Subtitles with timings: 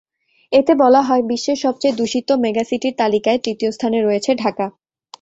[0.51, 4.65] এতে বলা হয়, বিশ্বের সবচেয়ে দূষিত মেগাসিটির তালিকায় তৃতীয় স্থানে রয়েছে ঢাকা।